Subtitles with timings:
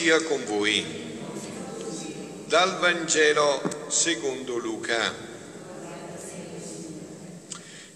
[0.00, 0.82] sia con voi.
[2.46, 5.12] Dal Vangelo secondo Luca.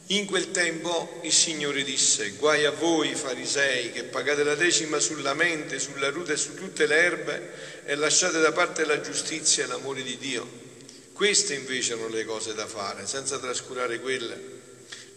[0.08, 5.32] In quel tempo il Signore disse, guai a voi farisei che pagate la decima sulla
[5.32, 7.50] mente, sulla ruta e su tutte le erbe
[7.84, 10.46] e lasciate da parte la giustizia e l'amore di Dio.
[11.12, 14.38] Queste invece erano le cose da fare, senza trascurare quelle.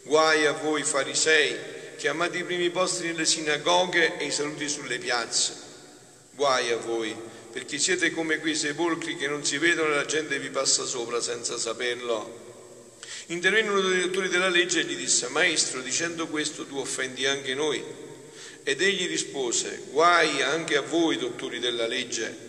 [0.03, 1.57] Guai a voi farisei
[1.97, 5.65] che amate i primi posti nelle sinagoghe e i saluti sulle piazze
[6.37, 7.15] Guai a voi,
[7.51, 11.19] perché siete come quei sepolcri che non si vedono e la gente vi passa sopra
[11.19, 12.46] senza saperlo.
[13.27, 17.53] Intervenne uno dei dottori della legge e gli disse, Maestro, dicendo questo tu offendi anche
[17.53, 17.83] noi.
[18.63, 22.45] Ed egli rispose, guai anche a voi, dottori della legge,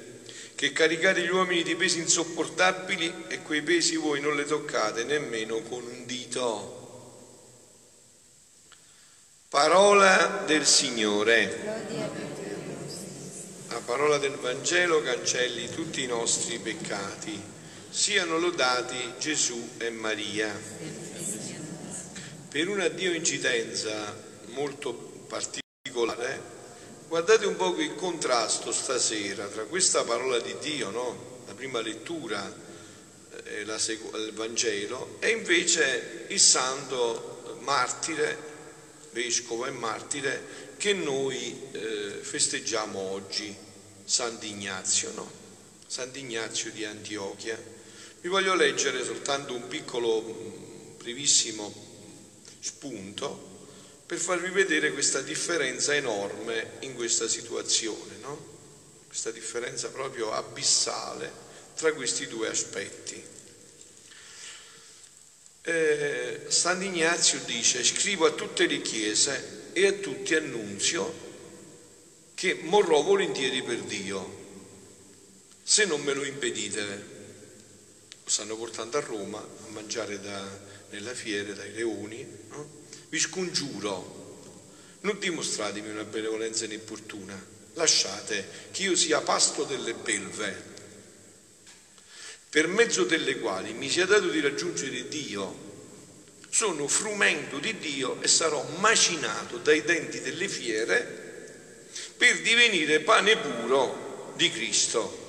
[0.55, 5.61] che caricate gli uomini di pesi insopportabili e quei pesi voi non le toccate nemmeno
[5.63, 6.77] con un dito.
[9.49, 12.27] Parola del Signore
[13.69, 17.58] la parola del Vangelo cancelli tutti i nostri peccati.
[17.99, 20.57] Siano lodati Gesù e Maria.
[22.49, 24.17] Per una Dio incidenza
[24.51, 24.95] molto
[25.27, 26.41] particolare,
[27.09, 31.43] guardate un po' il contrasto stasera tra questa parola di Dio, no?
[31.49, 32.41] la prima lettura,
[33.43, 38.39] eh, la sec- il Vangelo, e invece il santo martire,
[39.11, 43.53] vescovo e martire, che noi eh, festeggiamo oggi,
[44.05, 45.29] Sant'Ignazio, no?
[45.85, 47.78] Sant'Ignazio di Antiochia.
[48.21, 51.73] Vi voglio leggere soltanto un piccolo, mm, brevissimo
[52.59, 53.47] spunto
[54.07, 58.57] per farvi vedere questa differenza enorme in questa situazione, no?
[59.07, 61.31] Questa differenza proprio abissale
[61.77, 63.23] tra questi due aspetti.
[65.63, 71.27] Eh, Sant'Ignazio dice, scrivo a tutte le chiese e a tutti annunzio
[72.35, 74.37] che morrò volentieri per Dio,
[75.63, 77.18] se non me lo impedite.
[78.39, 80.41] Stanno portando a Roma a mangiare da,
[80.91, 82.25] nella fiera dai leoni.
[82.51, 82.85] No?
[83.09, 84.61] Vi scongiuro,
[85.01, 87.37] non dimostratemi una benevolenza inopportuna,
[87.73, 90.63] lasciate che io sia pasto delle belve,
[92.49, 95.67] per mezzo delle quali mi sia dato di raggiungere Dio
[96.49, 104.33] sono frumento di Dio e sarò macinato dai denti delle fiere per divenire pane puro
[104.37, 105.27] di Cristo.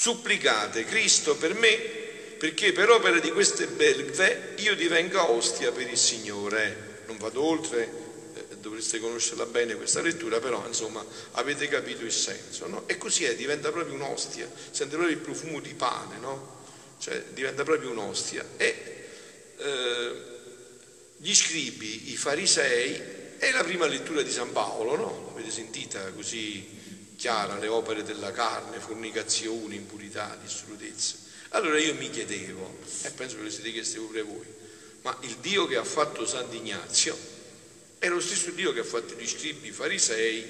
[0.00, 1.76] Supplicate Cristo per me
[2.38, 7.02] perché per opera di queste belve io divenga ostia per il Signore.
[7.06, 7.92] Non vado oltre,
[8.34, 12.66] eh, dovreste conoscerla bene questa lettura, però insomma avete capito il senso.
[12.66, 12.84] No?
[12.88, 16.62] E così è, diventa proprio un'ostia, sente proprio il profumo di pane, no?
[16.98, 18.42] Cioè diventa proprio un'ostia.
[18.56, 19.06] E
[19.58, 20.12] eh,
[21.18, 23.02] gli scribi, i farisei,
[23.36, 25.32] è la prima lettura di San Paolo, no?
[25.34, 26.79] L'avete sentita così
[27.20, 31.18] chiara, le opere della carne, fornicazioni, impurità, dissolutezze.
[31.50, 34.46] Allora io mi chiedevo, e penso che lo siete chiesti pure voi,
[35.02, 37.14] ma il Dio che ha fatto Sant'Ignazio
[37.98, 40.44] è lo stesso Dio che ha fatto gli scribi, i farisei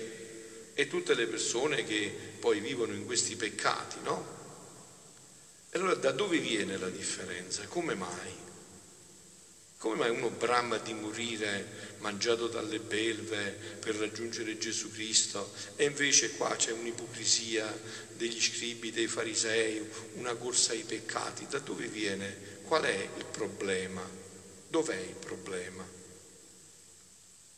[0.72, 4.38] e tutte le persone che poi vivono in questi peccati, no?
[5.70, 7.66] E allora da dove viene la differenza?
[7.66, 8.32] Come mai?
[9.80, 16.32] Come mai uno brama di morire mangiato dalle belve per raggiungere Gesù Cristo e invece
[16.32, 17.80] qua c'è un'ipocrisia
[18.14, 19.82] degli scribi, dei farisei,
[20.16, 21.46] una corsa ai peccati?
[21.48, 22.58] Da dove viene?
[22.64, 24.06] Qual è il problema?
[24.68, 25.88] Dov'è il problema?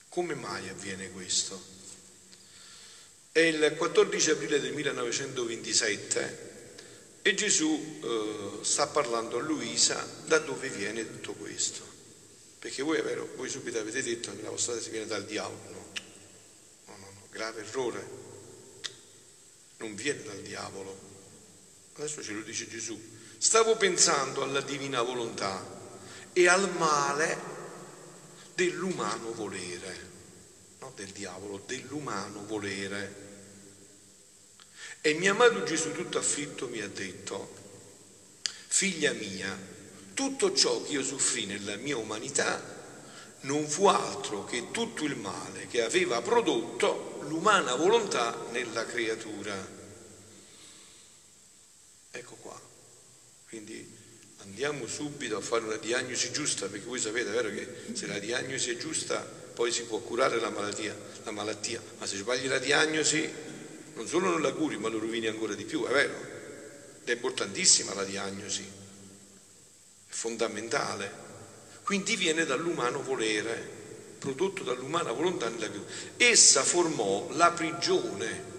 [0.09, 1.61] Come mai avviene questo?
[3.33, 6.51] È il 14 aprile del 1927
[7.23, 11.92] e Gesù eh, sta parlando a Luisa da dove viene tutto questo.
[12.63, 13.03] Perché voi,
[13.35, 15.91] voi subito avete detto che la vostra si viene dal diavolo.
[16.87, 18.09] No, no, no, no, grave errore.
[19.79, 20.97] Non viene dal diavolo.
[21.95, 22.97] Adesso ce lo dice Gesù.
[23.37, 25.61] Stavo pensando alla divina volontà
[26.33, 27.37] e al male
[28.55, 30.11] dell'umano volere,
[30.79, 33.31] non del diavolo, dell'umano volere.
[35.01, 37.55] E mio amato Gesù tutto afflitto mi ha detto,
[38.69, 39.72] figlia mia,
[40.15, 42.81] tutto ciò che io soffrì nella mia umanità
[43.43, 49.81] non fu altro che tutto il male che aveva prodotto l'umana volontà nella creatura.
[52.11, 52.61] Ecco qua.
[53.49, 54.01] Quindi
[54.39, 58.71] andiamo subito a fare una diagnosi giusta, perché voi sapete, vero che se la diagnosi
[58.71, 61.83] è giusta poi si può curare la malattia, la malattia.
[61.99, 63.31] ma se sbagli la diagnosi
[63.95, 66.15] non solo non la curi, ma lo rovini ancora di più, è vero?
[67.03, 68.67] Ed è importantissima la diagnosi,
[70.13, 71.21] fondamentale.
[71.83, 73.81] Quindi viene dall'umano volere,
[74.19, 75.91] prodotto dall'umana volontà nella vita.
[76.17, 78.51] Essa formò la prigione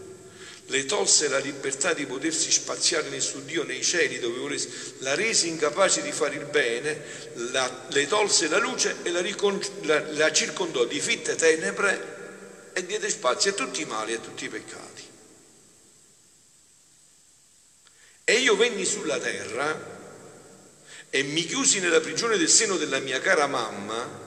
[0.68, 5.14] le tolse la libertà di potersi spaziare nel suo Dio nei cieli dove volesse, la
[5.14, 7.02] rese incapace di fare il bene,
[7.52, 12.86] la, le tolse la luce e la, ricon, la, la circondò di fitte tenebre e
[12.86, 15.04] diede spazio a tutti i mali e a tutti i peccati.
[18.24, 19.93] E io venni sulla terra
[21.16, 24.22] e mi chiusi nella prigione del seno della mia cara mamma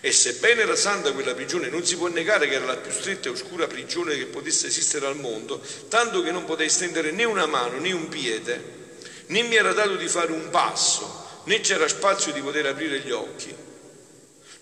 [0.00, 3.28] e sebbene era santa quella prigione, non si può negare che era la più stretta
[3.28, 7.46] e oscura prigione che potesse esistere al mondo, tanto che non potei stendere né una
[7.46, 12.32] mano né un piede, né mi era dato di fare un passo, né c'era spazio
[12.32, 13.54] di poter aprire gli occhi.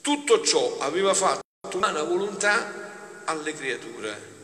[0.03, 1.41] Tutto ciò aveva fatto
[1.73, 4.37] umana volontà alle creature.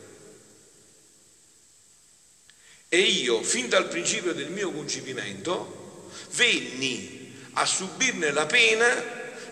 [2.89, 5.83] E io, fin dal principio del mio concepimento,
[6.31, 8.87] venni a subirne la pena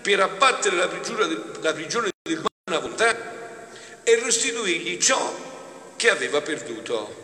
[0.01, 7.21] per abbattere la prigione, la prigione dell'umana volontà e restituirgli ciò che aveva perduto.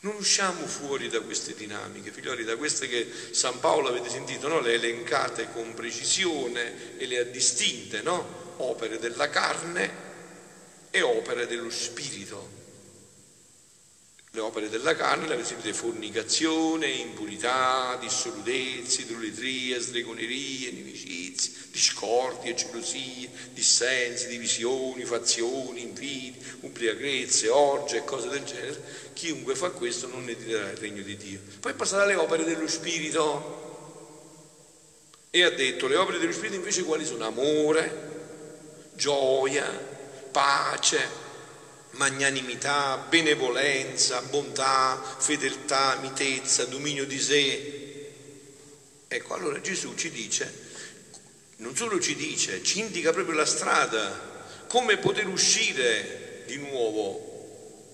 [0.00, 4.60] Non usciamo fuori da queste dinamiche, figlioli, da queste che San Paolo avete sentito, no?
[4.60, 8.54] le elencate con precisione e le ha distinte, no?
[8.58, 10.02] opere della carne
[10.90, 12.63] e opere dello spirito
[14.34, 24.26] le opere della carne, le avete fornicazione, impurità, dissolutezze, idolatria, stregonerie, inimicizie, discordie, gelosie, dissensi,
[24.26, 28.82] divisioni, fazioni, invidi, ubriachezze, orge e cose del genere.
[29.12, 31.38] Chiunque fa questo non ne dirà il regno di Dio.
[31.60, 33.62] Poi passate alle opere dello Spirito
[35.30, 37.24] e ha detto le opere dello Spirito invece quali sono?
[37.24, 39.64] Amore, gioia,
[40.32, 41.23] pace,
[41.96, 48.10] magnanimità, benevolenza, bontà, fedeltà, mitezza, dominio di sé.
[49.08, 50.52] Ecco, allora Gesù ci dice,
[51.56, 54.32] non solo ci dice, ci indica proprio la strada,
[54.66, 57.32] come poter uscire di nuovo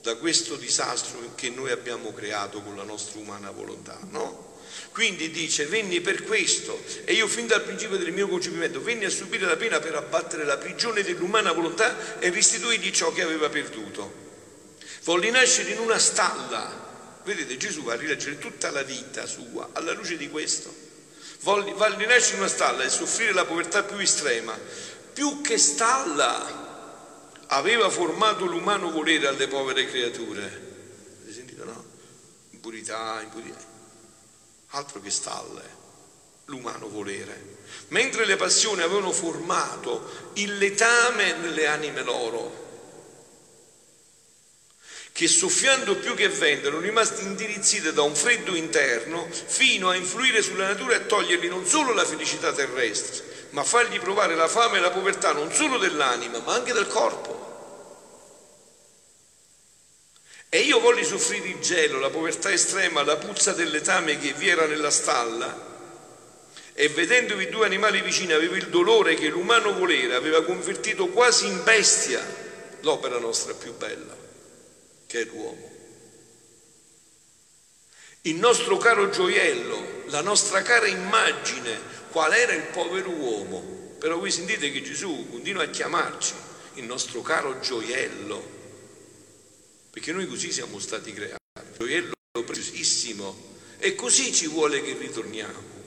[0.02, 4.48] da questo disastro che noi abbiamo creato con la nostra umana volontà, no?
[4.92, 9.10] Quindi dice, venni per questo e io fin dal principio del mio concepimento venni a
[9.10, 14.28] subire la pena per abbattere la prigione dell'umana volontà e restituirgli ciò che aveva perduto.
[15.04, 16.88] Volli nascere in una stalla.
[17.24, 20.74] Vedete, Gesù va a rileggere tutta la vita sua alla luce di questo.
[21.40, 24.58] Volli, volli nascere in una stalla e soffrire la povertà più estrema.
[25.12, 30.42] Più che stalla aveva formato l'umano volere alle povere creature.
[30.42, 31.84] Avete sentito, no?
[32.50, 33.69] Impurità, impurità
[34.70, 35.78] altro che stalle,
[36.46, 37.58] l'umano volere.
[37.88, 42.68] Mentre le passioni avevano formato il letame nelle anime loro,
[45.12, 50.40] che soffiando più che vento erano rimasti indirizzite da un freddo interno fino a influire
[50.40, 54.80] sulla natura e togliergli non solo la felicità terrestre, ma fargli provare la fame e
[54.80, 57.49] la povertà non solo dell'anima, ma anche del corpo.
[60.52, 64.48] E io volli soffrire il gelo, la povertà estrema, la puzza del letame che vi
[64.48, 65.68] era nella stalla.
[66.72, 71.62] E vedendovi due animali vicini avevo il dolore che l'umano volere aveva convertito quasi in
[71.62, 72.20] bestia
[72.80, 74.16] l'opera nostra più bella,
[75.06, 75.70] che è l'uomo.
[78.22, 81.78] Il nostro caro gioiello, la nostra cara immagine,
[82.10, 83.94] qual era il povero uomo.
[84.00, 86.34] Però voi sentite che Gesù continua a chiamarci
[86.74, 88.58] il nostro caro gioiello
[89.90, 91.38] perché noi così siamo stati creati,
[91.76, 92.12] gioiello
[92.44, 95.78] preziosissimo, e così ci vuole che ritorniamo.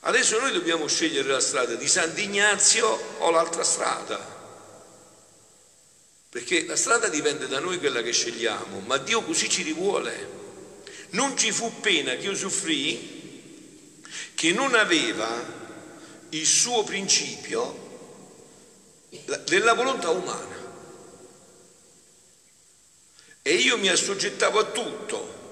[0.00, 2.86] Adesso noi dobbiamo scegliere la strada di Sant'Ignazio
[3.18, 4.18] o l'altra strada,
[6.28, 10.42] perché la strada dipende da noi quella che scegliamo, ma Dio così ci rivuole.
[11.10, 14.02] Non ci fu pena che io soffrì
[14.34, 15.62] che non aveva
[16.30, 17.82] il suo principio
[19.44, 20.53] della volontà umana.
[23.46, 25.42] E io mi assoggettavo a tutto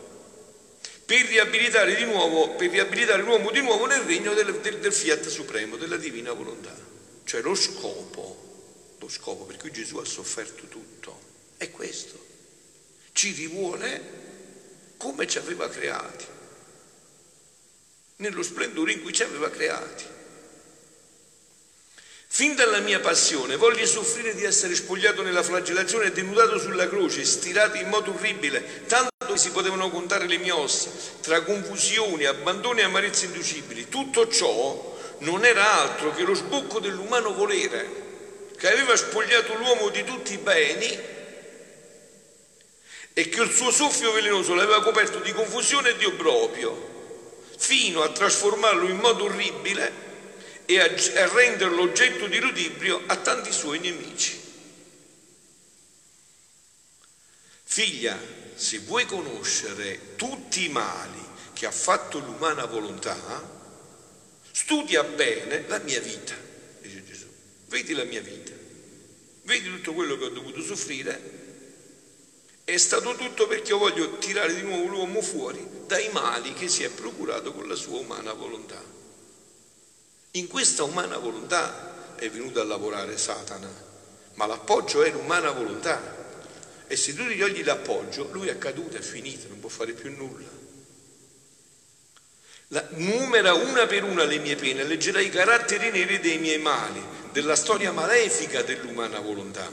[1.05, 5.29] per riabilitare, di nuovo, per riabilitare l'uomo di nuovo nel regno del, del, del fiat
[5.29, 6.75] supremo, della divina volontà.
[7.25, 11.21] Cioè lo scopo, lo scopo per cui Gesù ha sofferto tutto
[11.59, 12.19] è questo.
[13.13, 14.21] Ci rivuole
[14.97, 16.25] come ci aveva creati,
[18.17, 20.05] nello splendore in cui ci aveva creati.
[22.35, 27.27] Fin dalla mia passione voglio soffrire di essere spogliato nella flagellazione e denudato sulla croce,
[27.27, 30.89] stirato in modo orribile, tanto che si potevano contare le mie ossa,
[31.21, 33.91] tra confusioni, abbandoni e amarezze inducibili.
[33.91, 37.87] Tutto ciò non era altro che lo sbocco dell'umano volere,
[38.57, 40.99] che aveva spogliato l'uomo di tutti i beni
[43.13, 48.09] e che il suo soffio velenoso l'aveva coperto di confusione e di obbrobrio, fino a
[48.09, 50.12] trasformarlo in modo orribile
[50.67, 54.41] e a, renderlo oggetto di ludibrio a tanti suoi nemici.
[57.65, 58.19] Figlia,
[58.55, 61.21] se vuoi conoscere tutti i mali
[61.53, 63.17] che ha fatto l'umana volontà,
[64.51, 66.35] studia bene la mia vita,
[66.81, 67.27] dice Gesù.
[67.67, 68.53] Vedi la mia vita,
[69.45, 71.41] vedi tutto quello che ho dovuto soffrire.
[72.65, 76.85] È stato tutto perché io voglio tirare di nuovo l'uomo fuori dai mali che si
[76.85, 79.01] è procurato con la sua umana volontà.
[80.35, 83.69] In questa umana volontà è venuto a lavorare Satana,
[84.35, 86.01] ma l'appoggio è l'umana volontà.
[86.87, 90.11] E se tu gli togli l'appoggio, lui è caduto, è finito, non può fare più
[90.11, 90.49] nulla.
[92.69, 97.05] La, numera una per una le mie pene, leggerai i caratteri neri dei miei mali,
[97.31, 99.71] della storia malefica dell'umana volontà.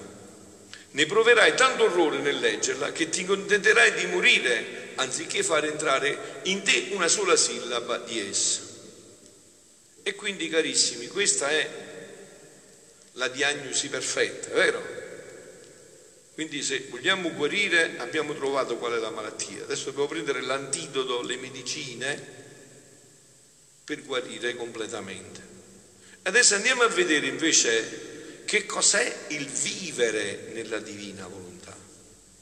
[0.91, 6.63] Ne proverai tanto orrore nel leggerla che ti contenterai di morire anziché far entrare in
[6.63, 8.68] te una sola sillaba di essa.
[10.03, 11.69] E quindi carissimi, questa è
[13.13, 14.97] la diagnosi perfetta, vero?
[16.33, 19.63] Quindi se vogliamo guarire abbiamo trovato qual è la malattia.
[19.63, 22.37] Adesso dobbiamo prendere l'antidoto, le medicine
[23.83, 25.41] per guarire completamente.
[26.23, 31.75] Adesso andiamo a vedere invece che cos'è il vivere nella divina volontà,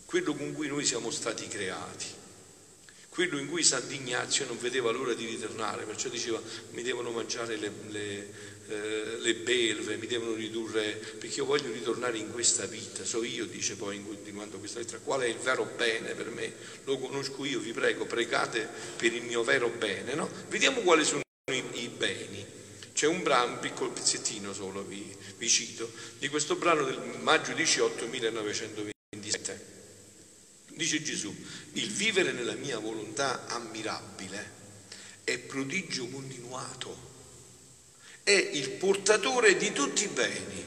[0.06, 2.17] quello con cui noi siamo stati creati
[3.18, 6.40] quello in cui Sant'Ignazio non vedeva l'ora di ritornare, perciò diceva
[6.74, 8.32] mi devono mangiare le, le,
[8.68, 13.48] eh, le, belve, mi devono ridurre, perché io voglio ritornare in questa vita, so io,
[13.48, 16.54] dice poi continuando questa lettera, qual è il vero bene per me?
[16.84, 20.30] Lo conosco io, vi prego, pregate per il mio vero bene, no?
[20.50, 22.46] Vediamo quali sono i, i beni.
[22.94, 27.54] C'è un brano, un piccolo pezzettino solo, vi, vi cito, di questo brano del maggio
[27.54, 29.67] 18 1927.
[30.78, 31.36] Dice Gesù,
[31.74, 34.54] il vivere nella mia volontà ammirabile
[35.24, 36.96] è prodigio continuato,
[38.22, 40.66] è il portatore di tutti i beni.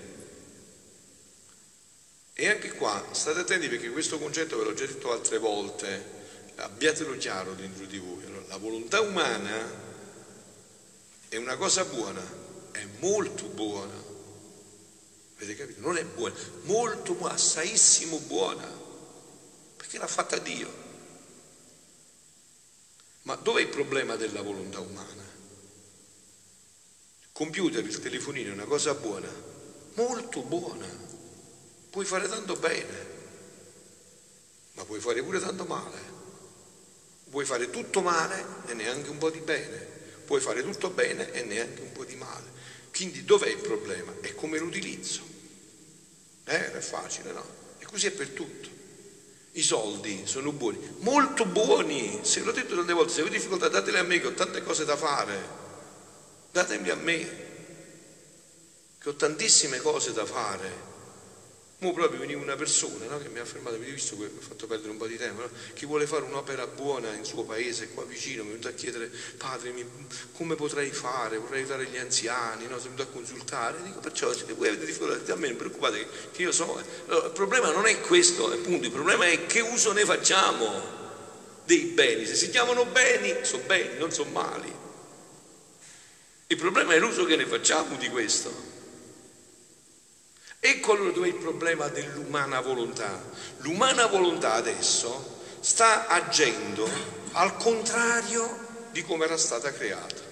[2.33, 6.05] E anche qua state attenti perché questo concetto ve l'ho già detto altre volte,
[6.57, 8.25] abbiatelo chiaro dentro di voi.
[8.25, 9.89] Allora, la volontà umana
[11.29, 12.23] è una cosa buona,
[12.73, 13.95] è molto buona.
[15.37, 15.81] Avete capito?
[15.83, 18.80] Non è buona, molto assaissimo buona
[19.91, 20.73] perché l'ha fatta Dio.
[23.23, 25.25] Ma dov'è il problema della volontà umana?
[27.23, 29.29] Il computer, il telefonino è una cosa buona,
[29.95, 30.87] molto buona,
[31.91, 33.07] puoi fare tanto bene,
[34.75, 36.19] ma puoi fare pure tanto male.
[37.29, 39.77] Puoi fare tutto male e neanche un po' di bene,
[40.25, 42.49] puoi fare tutto bene e neanche un po' di male.
[42.93, 44.13] Quindi dov'è il problema?
[44.21, 45.23] È come l'utilizzo.
[46.45, 47.45] Eh, è facile, no?
[47.79, 48.80] E così è per tutto.
[49.53, 52.21] I soldi sono buoni, molto buoni.
[52.23, 54.85] Se l'ho detto tante volte, se avete difficoltà dateli a me che ho tante cose
[54.85, 55.59] da fare.
[56.53, 57.49] Datemi a me
[58.99, 60.90] che ho tantissime cose da fare.
[61.83, 64.47] Mo proprio veniva una persona no, che mi ha fermato, avete visto che mi ha
[64.47, 65.49] fatto perdere un po' di tempo, no?
[65.73, 69.11] chi vuole fare un'opera buona in suo paese, qua vicino, mi è venuto a chiedere,
[69.39, 69.83] padre, mi,
[70.33, 71.39] come potrei fare?
[71.39, 72.79] Vorrei aiutare gli anziani, no?
[72.79, 76.43] sono venuto a consultare, dico perciò se voi avete difficoltà, a me non preoccupate che
[76.43, 80.05] io so, allora, il problema non è questo, appunto, il problema è che uso ne
[80.05, 80.99] facciamo
[81.65, 84.71] dei beni, se si chiamano beni, sono beni, non sono mali.
[86.49, 88.70] Il problema è l'uso che ne facciamo di questo.
[90.63, 93.19] Ecco allora dove è il problema dell'umana volontà.
[93.59, 96.87] L'umana volontà adesso sta agendo
[97.33, 100.29] al contrario di come era stata creata.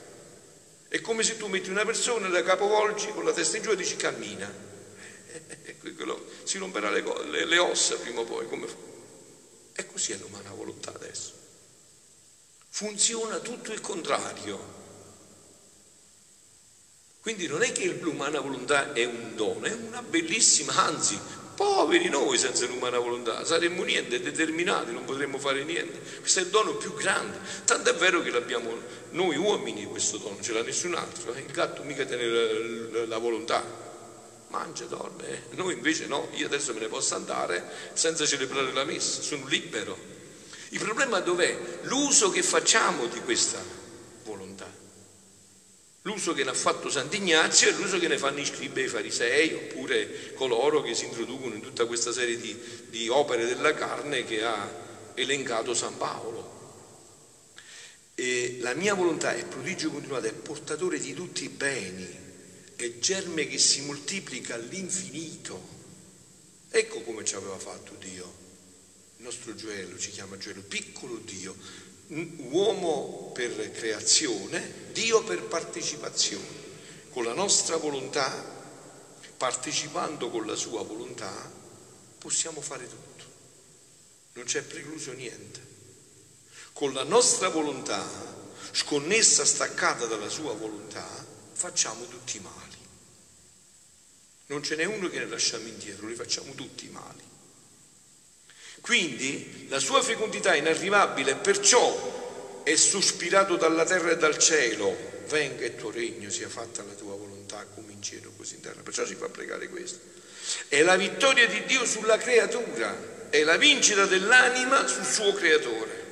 [0.88, 3.70] È come se tu metti una persona e la capovolgi con la testa in giù
[3.70, 4.50] e dici cammina.
[6.44, 8.46] si romperà le, le, le, ossa prima o poi.
[8.48, 8.66] Come...
[9.72, 11.32] E così è l'umana volontà adesso.
[12.68, 14.76] Funziona tutto il contrario.
[17.20, 21.18] Quindi non è che l'umana volontà è un dono, è una bellissima, anzi,
[21.58, 26.20] poveri noi senza l'umana volontà, saremmo niente, determinati, non potremmo fare niente.
[26.20, 28.70] Questo è il dono più grande, tanto è vero che l'abbiamo
[29.10, 31.40] noi uomini questo dono, ce l'ha nessun altro, eh.
[31.40, 33.64] il gatto mica tiene la, la volontà,
[34.48, 35.42] mangia, dorme, eh.
[35.56, 40.16] noi invece no, io adesso me ne posso andare senza celebrare la messa, sono libero.
[40.70, 41.58] Il problema dov'è?
[41.82, 43.58] L'uso che facciamo di questa.
[46.02, 48.88] L'uso che ne ha fatto Sant'Ignazio è l'uso che ne fanno i scribi e i
[48.88, 52.56] farisei, oppure coloro che si introducono in tutta questa serie di,
[52.88, 56.56] di opere della carne che ha elencato San Paolo.
[58.14, 62.08] E la mia volontà è prodigio continuato, è portatore di tutti i beni,
[62.74, 65.76] è germe che si moltiplica all'infinito.
[66.70, 68.46] Ecco come ci aveva fatto Dio.
[69.18, 71.56] Il nostro gioiello ci chiama gioiello, piccolo Dio,
[72.08, 76.56] uomo per creazione, Dio per partecipazione.
[77.10, 78.56] Con la nostra volontà,
[79.36, 81.50] partecipando con la sua volontà,
[82.18, 83.24] possiamo fare tutto.
[84.34, 85.66] Non c'è precluso niente.
[86.72, 88.06] Con la nostra volontà,
[88.72, 91.06] sconnessa, staccata dalla sua volontà,
[91.52, 92.76] facciamo tutti i mali.
[94.46, 97.27] Non ce n'è uno che ne lasciamo indietro, li facciamo tutti i mali.
[98.88, 104.96] Quindi la sua fecondità è inarrivabile, perciò è sospirato dalla terra e dal cielo,
[105.28, 108.80] venga il tuo regno, sia fatta la tua volontà come in cielo così in terra.
[108.80, 109.98] Perciò si fa pregare questo.
[110.68, 116.06] È la vittoria di Dio sulla creatura, è la vincita dell'anima sul suo creatore.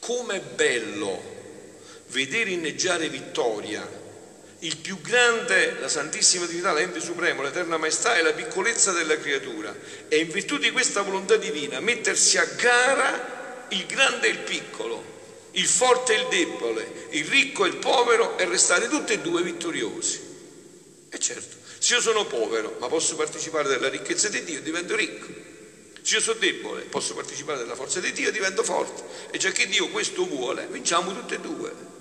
[0.00, 1.22] Com'è bello
[2.08, 3.88] vedere inneggiare vittoria
[4.60, 9.74] il più grande, la Santissima Trinità, l'ente supremo, l'eterna maestà e la piccolezza della creatura.
[10.08, 15.48] E in virtù di questa volontà divina mettersi a gara il grande e il piccolo,
[15.52, 19.42] il forte e il debole, il ricco e il povero e restare tutti e due
[19.42, 20.28] vittoriosi.
[21.08, 25.48] E certo, se io sono povero ma posso partecipare della ricchezza di Dio, divento ricco.
[26.02, 29.02] Se io sono debole, posso partecipare della forza di Dio, divento forte.
[29.30, 31.98] E già che Dio questo vuole, vinciamo tutti e due.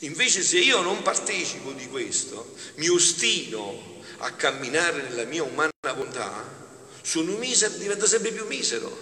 [0.00, 6.58] Invece se io non partecipo di questo, mi ostino a camminare nella mia umana volontà,
[7.02, 8.98] sono misero, divento sempre più misero,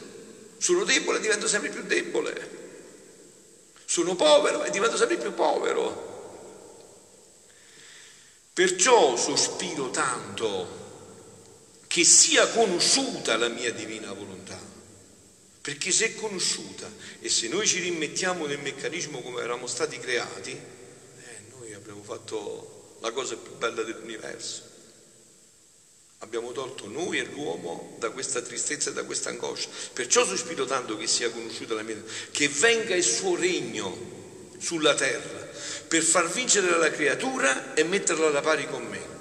[0.58, 2.56] sono debole, divento sempre più debole,
[3.84, 6.06] sono povero e divento sempre più povero.
[8.52, 10.86] Perciò sospiro tanto
[11.86, 14.60] che sia conosciuta la mia divina volontà,
[15.60, 16.90] perché se è conosciuta
[17.20, 20.76] e se noi ci rimettiamo nel meccanismo come eravamo stati creati,
[21.88, 24.76] abbiamo fatto la cosa più bella dell'universo.
[26.18, 29.70] Abbiamo tolto noi e l'uomo da questa tristezza e da questa angoscia.
[29.94, 31.96] Perciò sospiro tanto che sia conosciuta la mia,
[32.30, 35.48] che venga il suo regno sulla terra
[35.86, 39.16] per far vincere la creatura e metterla alla pari con me.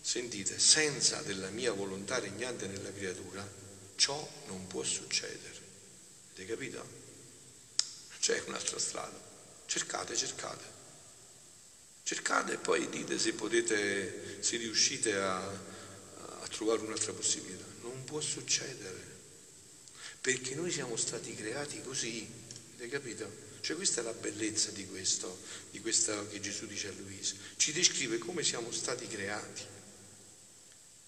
[0.00, 3.46] Sentite, senza della mia volontà regnante nella creatura,
[3.94, 5.60] ciò non può succedere.
[6.32, 6.84] Avete capito?
[8.18, 9.20] C'è un'altra strada.
[9.66, 10.77] Cercate, cercate.
[12.08, 17.66] Cercate e poi dite se potete, se riuscite a, a trovare un'altra possibilità.
[17.82, 18.96] Non può succedere,
[20.18, 22.26] perché noi siamo stati creati così,
[22.76, 23.30] avete capito?
[23.60, 25.38] Cioè questa è la bellezza di questo,
[25.70, 27.34] di questo che Gesù dice a Luisa.
[27.58, 29.62] Ci descrive come siamo stati creati.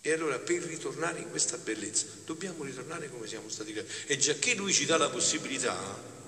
[0.03, 3.91] E allora per ritornare in questa bellezza dobbiamo ritornare come siamo stati creati.
[4.05, 5.79] E già che lui ci dà la possibilità,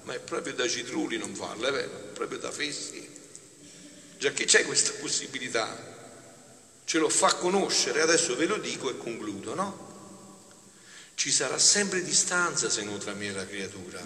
[0.04, 2.10] ma è proprio da citrulli non farla, è vero?
[2.14, 3.11] Proprio da fessi
[4.22, 5.76] già che c'è questa possibilità,
[6.84, 9.90] ce lo fa conoscere, adesso ve lo dico e concludo, no?
[11.16, 14.00] Ci sarà sempre distanza se non tra me e la creatura,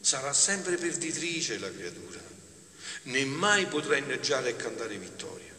[0.00, 2.18] sarà sempre perditrice la creatura,
[3.02, 5.52] né mai potrà inneggiare e cantare vittoria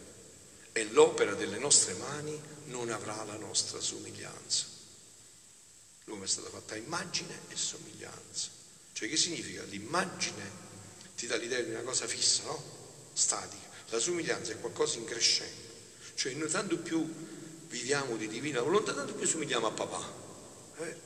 [0.72, 4.64] e l'opera delle nostre mani non avrà la nostra somiglianza.
[6.06, 8.48] L'uomo è stato fatto a immagine e somiglianza.
[8.92, 9.62] Cioè che significa?
[9.62, 10.50] L'immagine
[11.14, 12.60] ti dà l'idea di una cosa fissa, no?
[13.12, 13.63] Statica.
[13.90, 15.60] La somiglianza è qualcosa in crescendo,
[16.14, 17.06] cioè noi tanto più
[17.68, 20.12] viviamo di divina volontà, tanto più somigliamo a papà.
[20.78, 20.96] Eh?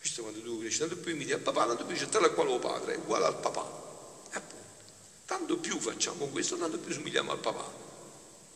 [0.00, 2.58] Visto quando tu cresci, tanto più imiti a papà, tanto più c'è tale quale lo
[2.58, 3.60] padre, è uguale al papà.
[4.30, 4.64] Appunto,
[5.26, 7.72] tanto più facciamo questo, tanto più somigliamo al papà,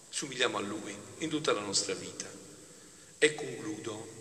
[0.09, 2.27] somigliamo a lui in tutta la nostra vita.
[3.19, 4.15] E concludo.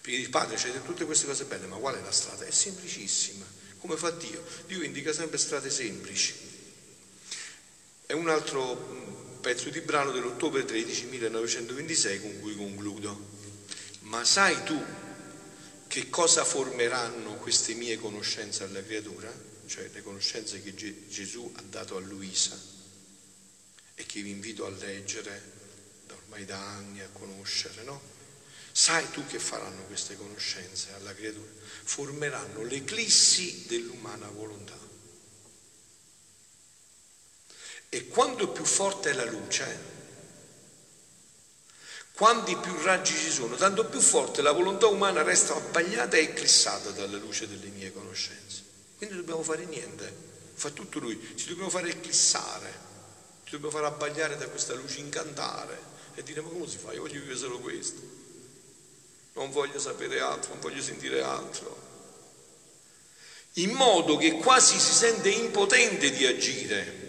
[0.00, 2.44] Perché il padre c'è tutte queste cose belle, ma qual è la strada?
[2.44, 3.44] È semplicissima.
[3.78, 4.42] Come fa Dio?
[4.66, 6.51] Dio indica sempre strade semplici.
[8.12, 13.18] È un altro pezzo di brano dell'ottobre 13 1926 con cui concludo.
[14.00, 14.78] Ma sai tu
[15.86, 19.32] che cosa formeranno queste mie conoscenze alla creatura?
[19.66, 20.74] Cioè le conoscenze che
[21.08, 22.54] Gesù ha dato a Luisa
[23.94, 25.42] e che vi invito a leggere
[26.10, 27.98] ormai da anni a conoscere, no?
[28.72, 31.50] Sai tu che faranno queste conoscenze alla creatura?
[31.84, 34.81] Formeranno l'eclissi dell'umana volontà.
[37.94, 39.78] E quanto più forte è la luce,
[42.14, 46.88] quanti più raggi ci sono, tanto più forte la volontà umana resta abbagliata e eclissata
[46.92, 48.62] dalla luce delle mie conoscenze.
[48.96, 50.10] Quindi dobbiamo fare niente,
[50.54, 52.72] fa tutto lui, ci dobbiamo fare eclissare,
[53.44, 55.78] ci dobbiamo fare abbagliare da questa luce, incantare
[56.14, 56.94] e dire ma come si fa?
[56.94, 58.00] Io voglio vivere solo questo,
[59.34, 61.78] non voglio sapere altro, non voglio sentire altro.
[63.56, 67.01] In modo che quasi si sente impotente di agire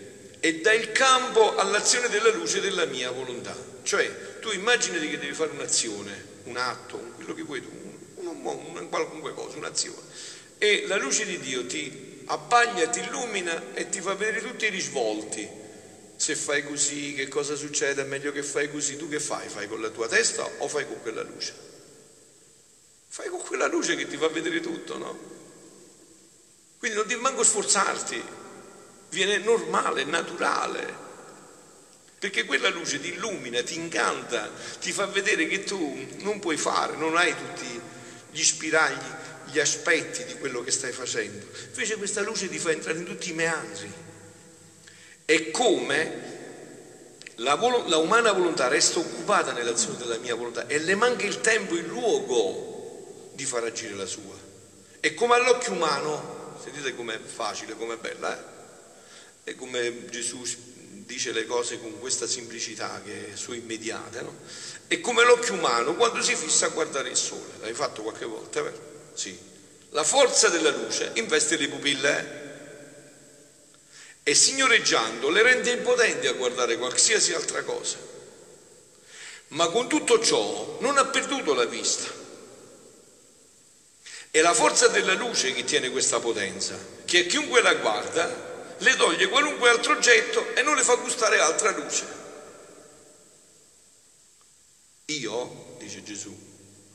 [0.46, 3.56] e dà il campo all'azione della luce della mia volontà.
[3.82, 7.70] Cioè, tu immaginati che devi fare un'azione, un atto, quello che vuoi tu,
[8.16, 10.02] un, un, un, qualunque cosa, un'azione,
[10.58, 14.70] e la luce di Dio ti abbaglia, ti illumina e ti fa vedere tutti i
[14.70, 15.48] risvolti.
[16.18, 18.02] Se fai così, che cosa succede?
[18.02, 18.98] È meglio che fai così.
[18.98, 19.48] Tu che fai?
[19.48, 21.54] Fai con la tua testa o fai con quella luce?
[23.08, 25.18] Fai con quella luce che ti fa vedere tutto, no?
[26.80, 28.42] Quindi non devi manco sforzarti,
[29.14, 31.02] viene normale, naturale.
[32.20, 34.50] Perché quella luce ti illumina, ti incanta,
[34.80, 37.82] ti fa vedere che tu non puoi fare, non hai tutti
[38.32, 39.22] gli spiragli
[39.52, 41.46] gli aspetti di quello che stai facendo.
[41.68, 43.92] Invece questa luce ti fa entrare in tutti i meandri.
[45.26, 46.32] È come
[47.36, 51.42] la, vol- la umana volontà resta occupata nell'azione della mia volontà e le manca il
[51.42, 54.36] tempo, il luogo di far agire la sua.
[55.00, 58.53] E come all'occhio umano, sentite com'è facile, com'è bella, eh?
[59.44, 60.42] E come Gesù
[61.06, 64.36] dice le cose con questa semplicità che è sua immediata, no?
[64.88, 67.52] È come l'occhio umano quando si fissa a guardare il sole.
[67.60, 69.10] L'hai fatto qualche volta, vero?
[69.14, 69.38] Sì.
[69.90, 72.42] La forza della luce investe le pupille
[74.24, 77.98] e signoreggiando le rende impotenti a guardare qualsiasi altra cosa.
[79.50, 82.22] Ma con tutto ciò non ha perduto la vista.
[84.32, 86.76] È la forza della luce che tiene questa potenza,
[87.06, 91.72] che chiunque la guarda le toglie qualunque altro oggetto e non le fa gustare altra
[91.72, 92.22] luce.
[95.06, 96.36] Io, dice Gesù,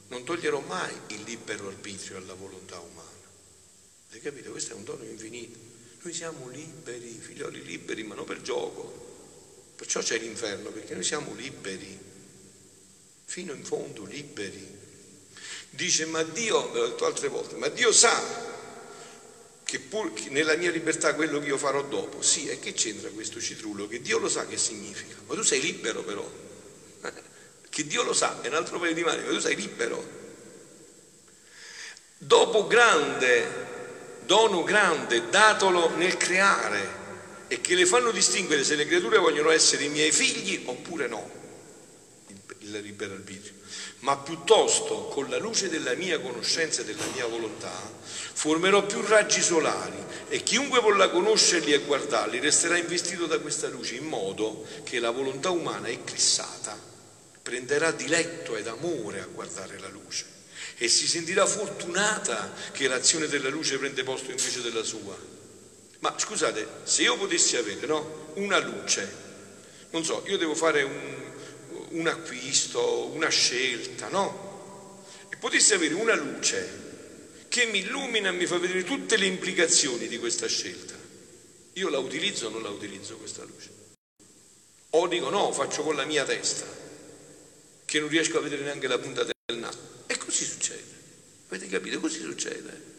[0.09, 3.07] non toglierò mai il libero arbitrio alla volontà umana.
[4.09, 4.51] Avete capito?
[4.51, 5.59] Questo è un dono infinito.
[6.01, 9.07] Noi siamo liberi, figlioli liberi, ma non per gioco.
[9.77, 11.99] Perciò c'è l'inferno, perché noi siamo liberi,
[13.25, 14.77] fino in fondo liberi.
[15.71, 18.57] Dice, ma Dio, ve l'ho detto altre volte, ma Dio sa
[19.69, 23.39] che pur nella mia libertà quello che io farò dopo, sì, e che c'entra questo
[23.39, 23.87] citrullo?
[23.87, 26.47] Che Dio lo sa che significa, ma tu sei libero però
[27.79, 30.05] che Dio lo sa, è un altro paio di mani, ma tu sei libero.
[32.19, 33.47] Dopo grande,
[34.25, 36.97] dono grande, datolo nel creare
[37.47, 41.31] e che le fanno distinguere se le creature vogliono essere i miei figli oppure no,
[42.59, 43.53] il libero arbitrio,
[44.01, 47.73] ma piuttosto con la luce della mia conoscenza e della mia volontà
[48.39, 53.97] formerò più raggi solari e chiunque vorrà conoscerli e guardarli resterà investito da questa luce
[53.97, 56.79] in modo che la volontà umana eclissata
[57.43, 60.37] prenderà diletto ed amore a guardare la luce
[60.77, 65.17] e si sentirà fortunata che l'azione della luce prende posto invece della sua.
[65.99, 69.27] Ma scusate, se io potessi avere no, una luce,
[69.91, 71.17] non so, io devo fare un,
[71.91, 75.05] un acquisto, una scelta, no?
[75.31, 76.87] E potessi avere una luce
[77.49, 80.95] che mi illumina e mi fa vedere tutte le implicazioni di questa scelta.
[81.75, 83.71] Io la utilizzo o non la utilizzo questa luce?
[84.91, 86.67] O dico no, faccio con la mia testa
[87.85, 89.79] che non riesco a vedere neanche la punta del naso.
[90.07, 90.97] E così succede.
[91.49, 92.01] Avete capito?
[92.01, 92.97] Così succede.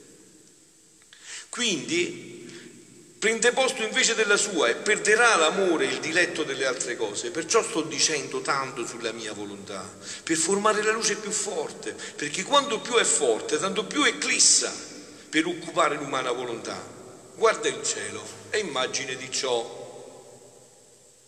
[1.50, 2.29] Quindi
[3.20, 7.32] prende posto invece della sua e perderà l'amore e il diletto delle altre cose.
[7.32, 9.88] Perciò sto dicendo tanto sulla mia volontà,
[10.24, 14.74] per formare la luce più forte, perché quanto più è forte, tanto più eclissa
[15.30, 16.82] per occupare l'umana volontà.
[17.36, 19.78] Guarda il cielo e immagine di ciò.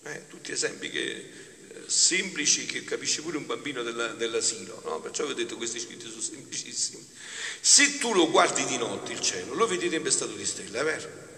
[0.03, 1.29] Eh, tutti esempi che
[1.85, 5.01] semplici che capisce pure un bambino della, dell'asilo, no?
[5.01, 7.05] perciò vi ho detto questi scritti sono semplicissimi.
[7.59, 11.30] Se tu lo guardi di notte il cielo, lo vedi stato di stelle, è vero?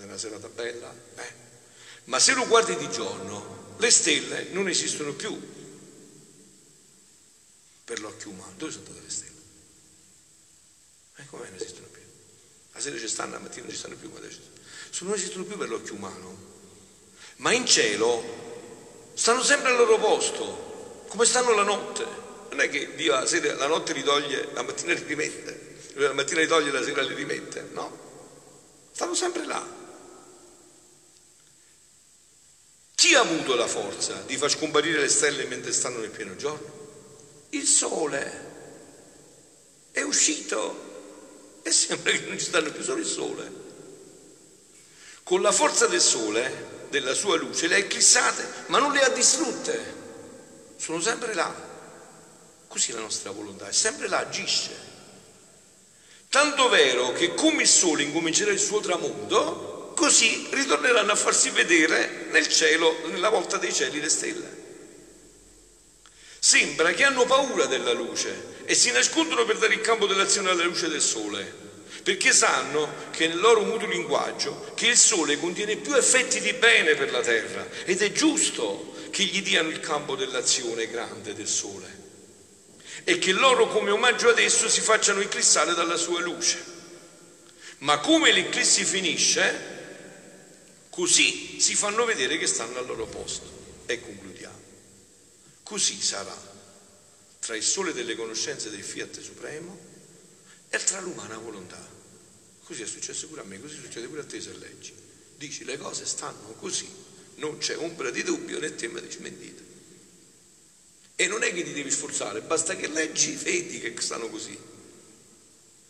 [0.00, 1.46] Una serata bella, eh?
[2.04, 5.38] Ma se lo guardi di giorno, le stelle non esistono più
[7.84, 8.52] per l'occhio umano.
[8.56, 9.40] Dove sono state le stelle?
[11.16, 12.00] Eh, come non esistono più?
[12.72, 14.40] La sera ci stanno, la mattina non ci stanno più, ma adesso
[15.00, 16.36] non esistono più per l'occhio umano.
[17.36, 22.04] Ma in cielo stanno sempre al loro posto, come stanno la notte.
[22.50, 26.14] Non è che Dio la, sera, la notte li toglie, la mattina li rimette, la
[26.14, 28.06] mattina li toglie, la sera li rimette, no?
[28.92, 29.77] Stanno sempre là.
[32.98, 37.46] Chi ha avuto la forza di far scomparire le stelle mentre stanno nel pieno giorno?
[37.50, 38.46] Il sole
[39.92, 43.52] è uscito e sembra che non ci stanno più solo il sole.
[45.22, 49.10] Con la forza del sole della sua luce, le ha eclissate, ma non le ha
[49.10, 49.94] distrutte.
[50.76, 51.54] Sono sempre là.
[52.66, 54.76] Così la nostra volontà, è sempre là, agisce.
[56.28, 59.67] Tanto vero che come il sole incomincerà il suo tramonto,
[59.98, 64.56] così ritorneranno a farsi vedere nel cielo, nella volta dei cieli, le stelle.
[66.38, 70.62] Sembra che hanno paura della luce e si nascondono per dare il campo dell'azione alla
[70.62, 71.66] luce del sole
[72.00, 76.94] perché sanno che nel loro mutuo linguaggio che il sole contiene più effetti di bene
[76.94, 82.06] per la terra ed è giusto che gli diano il campo dell'azione grande del sole
[83.02, 86.76] e che loro come omaggio ad esso si facciano eclissare dalla sua luce.
[87.78, 89.77] Ma come l'eclissi finisce,
[90.98, 93.46] così si fanno vedere che stanno al loro posto.
[93.86, 94.58] E concludiamo.
[95.62, 96.36] Così sarà
[97.38, 99.78] tra il sole delle conoscenze del Fiat Supremo
[100.68, 101.78] e tra l'umana volontà.
[102.64, 104.92] Così è successo pure a me, così succede pure a te se leggi.
[105.36, 106.88] Dici le cose stanno così,
[107.36, 109.62] non c'è ombra di dubbio né tema di smentita.
[111.14, 114.58] E non è che ti devi sforzare, basta che leggi, vedi che stanno così.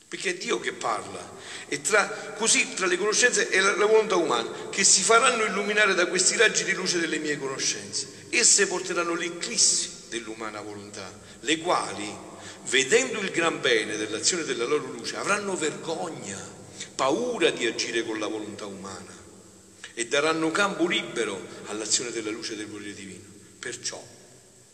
[0.08, 1.36] Perché è Dio che parla.
[1.68, 5.94] E tra, così tra le conoscenze e la, la volontà umana, che si faranno illuminare
[5.94, 12.10] da questi raggi di luce delle mie conoscenze, esse porteranno l'eclissi dell'umana volontà, le quali,
[12.68, 16.56] vedendo il gran bene dell'azione della loro luce, avranno vergogna
[16.94, 19.14] paura di agire con la volontà umana
[19.92, 23.24] e daranno campo libero all'azione della luce del volere divino.
[23.58, 24.02] Perciò,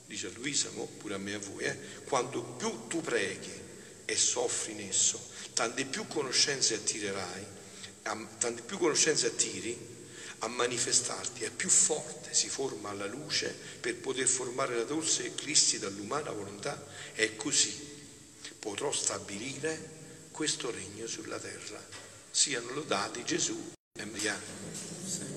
[0.06, 0.68] dice a Luisa,
[0.98, 3.62] pure a me e a voi, eh, quanto più tu preghi
[4.04, 5.20] e soffri in esso,
[5.54, 7.46] tante più conoscenze attirerai,
[8.02, 9.92] tante più conoscenze attiri
[10.40, 15.78] a manifestarti, e più forte si forma la luce per poter formare la dolce eclissi
[15.78, 17.92] dall'umana volontà e così
[18.58, 19.92] potrò stabilire
[20.30, 21.82] questo regno sulla terra.
[22.30, 25.33] Siano lodati Gesù e Maria.